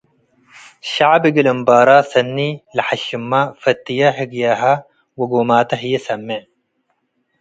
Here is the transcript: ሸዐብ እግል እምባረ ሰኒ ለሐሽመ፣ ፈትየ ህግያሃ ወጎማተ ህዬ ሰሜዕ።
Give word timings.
ሸዐብ 0.91 1.23
እግል 1.29 1.47
እምባረ 1.53 1.89
ሰኒ 2.11 2.37
ለሐሽመ፣ 2.75 3.31
ፈትየ 3.61 4.01
ህግያሃ 4.17 4.61
ወጎማተ 5.19 5.69
ህዬ 5.81 5.93
ሰሜዕ። 6.07 6.41